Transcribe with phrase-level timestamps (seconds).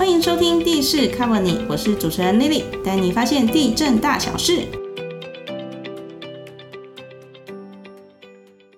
[0.00, 4.62] 欢迎收听地势 Cover 你，我是主持人 Lily，带你发现地震大小事。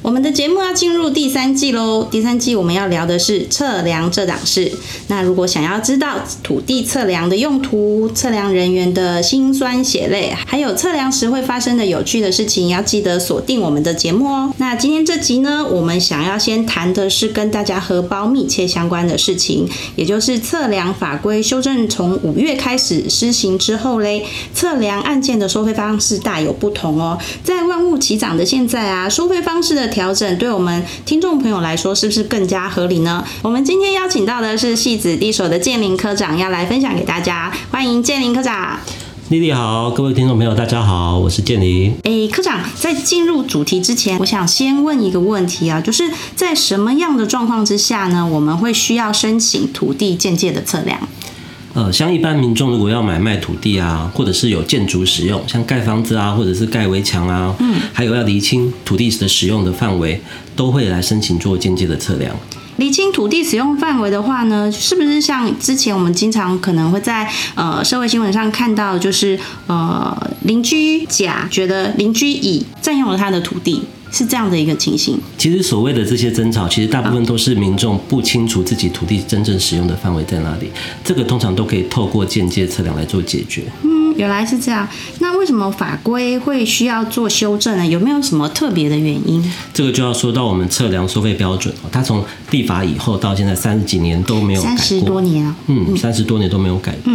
[0.02, 2.08] 我们的节目要进入第三季喽！
[2.10, 4.72] 第三季我们要聊的是测量这档事。
[5.06, 14.52] 那如果想要知道土地测量的用途、测量人员的辛酸血泪，还有测量时会发生的有趣的事情，要记得锁定我们的节目哦。
[14.56, 27.16] 那今天这集呢，我们想要先谈的是跟大家荷包密切相关的事情，也就是测量法规修正从五月开始施行之后嘞，测量案件的收费方式大有不同哦。
[27.44, 33.22] 在万物齐涨的现在啊，收费方式的调整对我们听众朋友来说是不是更加合理呢？
[33.42, 37.52] 我们今天邀请到的是戏子地所的建林科长，要来分享给大家。
[37.70, 38.80] 欢迎建林科长。
[39.28, 41.94] 丽丽好，各位听众朋友大家好，我是建林。
[42.04, 50.98] 诶，科长，在进入主题之前，我想先问一个问题啊，就是在什么样的状况之下呢，我们会需要申请土地建界的测量？
[51.74, 60.20] 呃，像一般民众如果要买卖土地啊，或者是有建筑使用，像盖房子啊，或者是盖围墙啊，嗯，还有要厘清土地的使用的范围，
[60.54, 62.34] 都会来申请做间接的测量。
[62.76, 73.82] 厘清土地使用范围的话呢，是不是像之前我们经常可能会在呃社会新闻上看到，就是呃邻居甲觉得邻居乙占用了他的土地？
[74.12, 75.18] 是这样的一个情形。
[75.38, 80.70] 其实所谓的这些争吵，其实大部分都是民众不清楚自己土地真正使用的范围在哪里。
[81.02, 83.64] 这个通常都可以透过间接测量来做解决。
[83.82, 84.86] 嗯，原来是这样。
[85.42, 87.84] 那为什么法规会需要做修正呢？
[87.84, 89.42] 有没有什么特别的原因？
[89.74, 94.76] 这个就要说到我们测量收费标准它从立法以后到现在三十几年都没有改过。
[94.76, 95.56] 三十多年啊。
[95.66, 97.12] 嗯，三十多年都没有改过。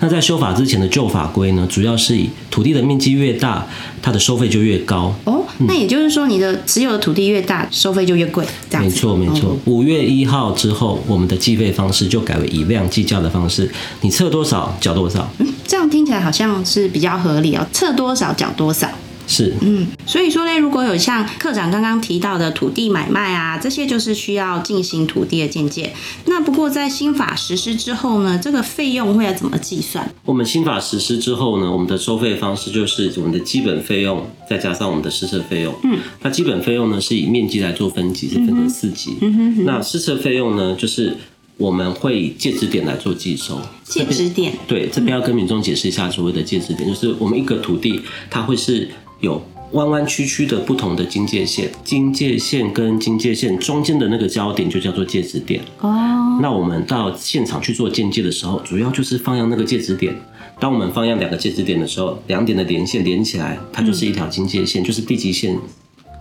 [0.00, 3.66] 那在修法之前的旧法规呢，主要是以土地的面积越大，
[4.00, 5.14] 它的收费就越高。
[5.24, 8.46] 哦，那也就是说你的持有的土地越大，收费就越贵。
[8.70, 9.54] 这样没错没错。
[9.66, 15.30] 五月一号之后，我们的计费方式就改为以量计价的方式，你测多少缴多少。
[15.40, 18.88] 嗯，这样听起来好像是比较合理哦，测多少缴多少。
[19.28, 25.92] 是，嗯，所以说呢，如果有像科长刚刚提到的土地买卖啊，这些就是需要进行土地的鉴界。
[26.26, 30.08] 那不过在新法实施之后呢，这个费用会要怎么计算？
[30.24, 35.74] 我们新法实施之后呢，我们的收费方式就是我们的基本费用再加上我们的施测费用。
[35.82, 39.16] 嗯，那基本费用呢是以面积来做分级，是分成四级。
[39.22, 39.64] 嗯哼哼。
[39.64, 41.16] 那施测费用呢，就是
[41.56, 43.60] 我们会以界址点来做计收。
[43.84, 44.52] 界址点？
[44.66, 48.00] 对，这边要跟民众解释一下所谓的界址点，就是我们一个土地
[48.30, 48.88] 它会是。
[49.20, 55.58] 有弯弯曲曲的不同的经界线，经界线跟经界线中间的那个交点就叫做界址点。
[55.80, 60.14] 哦，那我们到现场去做间界的时候，主要就是放样那个界址点。
[60.60, 65.58] 当我们放样两个界址点的时候，两点的连线连起来，它就是一条经界线，就是地级线。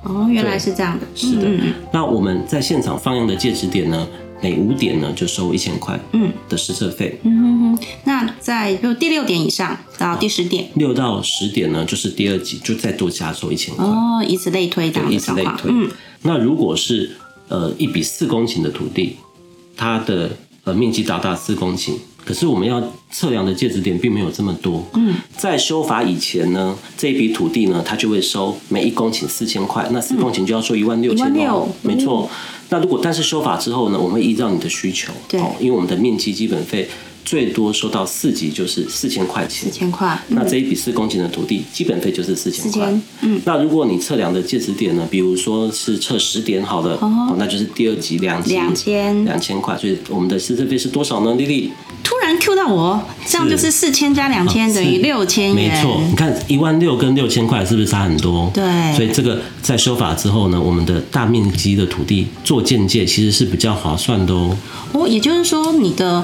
[0.06, 1.06] 哦，原来是这样的。
[1.14, 1.48] 是的。
[1.92, 4.08] 那我们在现场放样的界址点呢？
[4.42, 7.18] 每五点呢，就收一千块，嗯，的施测费。
[7.24, 7.86] 嗯哼哼。
[8.04, 13.86] 那在就第六点以上到第十点，六到十点呢，就是第二级，就再多加收一千块。
[13.86, 15.72] 哦，以此类推，以此类推。
[15.72, 15.90] 嗯。
[16.22, 17.12] 那如果是
[17.48, 19.16] 呃一笔四公顷的土地，
[19.76, 20.30] 它的
[20.66, 21.94] 呃面积达到四公顷，
[22.26, 22.82] 可是我们要
[23.12, 24.84] 测量的界址点并没有这么多。
[24.96, 25.16] 嗯。
[25.38, 32.28] 在修法以前呢，这一笔土地呢，它就会收每一公顷四千块，那四公顷就要收一万六千六，没错。
[32.70, 36.90] 那如果但是修法之后呢，我们会依照你的需求，对，因为我们的面积基本费
[37.24, 40.20] 最多收到四级就是四千块钱，四千块。
[40.30, 42.92] 那这一笔四公顷的土地基本费就是四千块。
[43.22, 43.40] 嗯。
[43.46, 49.78] 那如果你测量的界址点呢，比如说是测十点好了，哦，那就是第二级两两千两千块。
[49.78, 51.36] 所以我们的施测费是多少呢？
[51.36, 51.72] 丽丽？
[52.06, 55.56] 突然 Q 到我，这样就是四千加两千等于六千元。
[55.56, 58.50] 没错，你看一万六跟六千块是不是差很多？
[58.54, 58.64] 对。
[58.96, 64.56] 所以这个在修法之后呢，我们的大面积的土地做建界其实是比较划算的哦。
[64.94, 66.24] 哦，也就是说你的。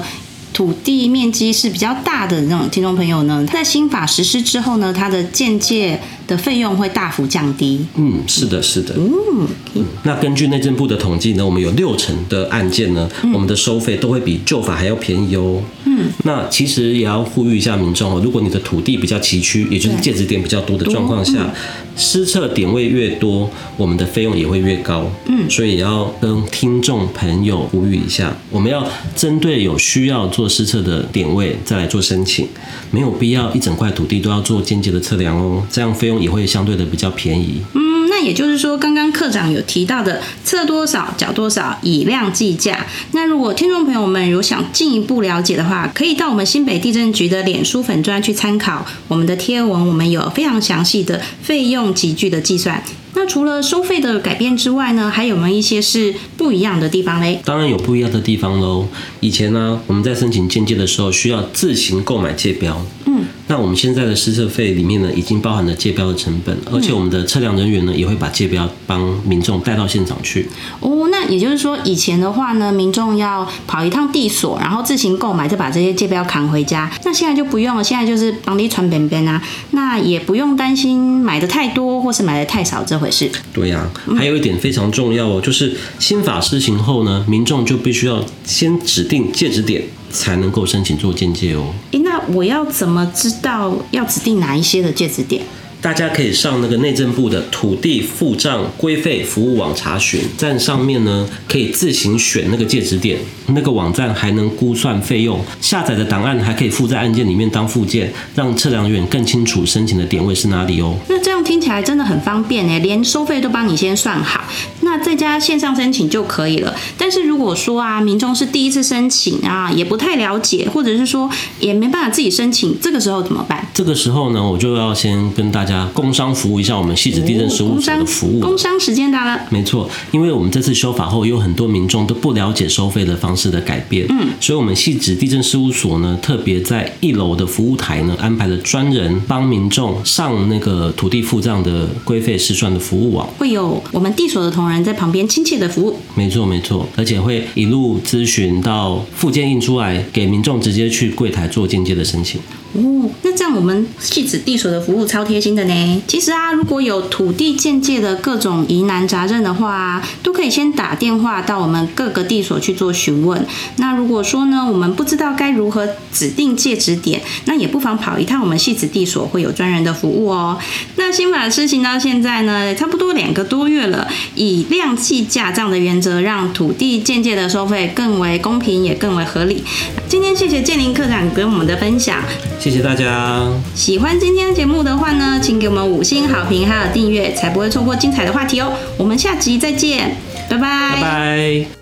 [0.52, 7.84] 土地面积是比较大的那种听众朋友呢，在新法实施之后呢，它的建界的费用会大幅降低。
[7.96, 8.94] 嗯，是的，是的。
[8.96, 15.62] 嗯，那根据内政部的统计呢，我们有六成的案件呢，我们的收费都会比旧法还要便宜哦。
[15.84, 21.50] 嗯，那其实也要呼吁一下民众哦，如果你的土地比较崎岖，也就是界址点比较多的状况下，
[21.96, 25.10] 施测点位越多，我们的费用也会越高。
[25.26, 32.48] 嗯，所以也要跟听众朋友呼吁一下，我们要针对有需要做做施测的点位再来做申请，
[32.90, 37.62] 没有必要一整块土地都要做间接的测量哦，这样费用也会相对的比较便宜。
[37.74, 42.84] 嗯那也就是说，刚刚课长有提到的测多少缴多少，以量计价。
[43.12, 52.82] 那如果听众朋友们有想进一步了解的话，可以到我们新北地震局的脸书粉专去参考我们的贴文，我们有非常详细的费用集聚的计算。
[53.14, 57.40] 那除了收费的改变之外呢，还有没有一些是不一样的地方嘞？
[57.44, 58.86] 当然有不一样的地方喽。
[59.20, 62.84] 以前呢，我们在申请鉴界的时候需要自行购买界标。
[63.06, 70.48] 嗯，那我们现在的施测费里面呢，已经包含了界标的成本，而且我们的测量人员呢，也会把界标帮民众带到现场去。
[70.80, 76.90] 哦，那也就是说，以前的话呢，民众要跑一趟地所，然后自行购买，再把这些界标扛回家。
[77.04, 79.42] 那现在就不用了，现在就是帮你传边边啊，
[79.72, 83.30] 那也不用担心买的太多或是买的太少这回事。
[83.52, 91.72] 对呀、还有一点非常重要哦，就是新法施行后呢，民众就必须要先指定戒指点，才能够申请做鉴界哦。
[91.92, 95.42] 诶，那我要怎么知道要指定哪一些的戒指点？
[95.80, 103.18] 大家可以上那个内政部的土地付账规费服务网查询，站上面呢可以自行选那个戒指点，
[103.48, 110.96] 那个网站还能估算费用，下载的档案还可以附在案件里面当附件，让测量员更清楚申请的点位是哪里哦。
[111.08, 114.44] 那这样听起来真的很方便诶，连收费都帮你先算好，
[114.82, 116.74] 那在家线上申请就可以了。
[116.96, 123.66] 但是如果说啊，民众是第一次申请啊，也不太了解，或者是说也没办法自己申请，这个时候怎么办？
[123.74, 128.40] 这个时候呢，我就要先跟大家工商服务一下我们戏子地震事务所的服务。
[128.40, 129.40] 工商时间到了。
[129.50, 143.26] 没错，因为我们这次修法后，有很多民众都不了解收费的方式的改变，嗯，所以我们戏子地震事务所呢，特别在一楼的服务台呢，安排了专人帮民众上那个土地付账的规费试算的服务网。
[143.38, 145.98] 会有我们地所的同仁在旁边亲切的服务。
[146.14, 152.40] 没错没错，而且会一路咨询到附件印出来，给民众直接去柜台做间接的申请。
[152.74, 156.02] 哦，那这样我们戏子地所的服务超贴心的呢。
[156.08, 163.44] 其实啊，如果有土地建界的各种疑难杂症的话，都可以先打电话到我们各个地所去做询问。
[163.76, 170.58] 那如果说呢，我们不知道该如何指定界址点，那也不妨跑一趟我们戏子地所，会有专人的服务哦。
[170.96, 179.62] 那新法施行到现在呢，差不多两个多月了，以量计价这样的原则，让土地鉴界的收费更为公平，也更为合理。
[180.12, 182.22] 今天谢谢建林科长给我们的分享。
[182.60, 188.74] 谢谢大家，喜欢今天的节目的话呢，请给我们五星好评，还有订阅，才不会错过精彩的话题哦。
[188.98, 190.14] 我们下集再见，
[190.50, 190.60] 拜拜
[190.96, 191.81] 拜拜。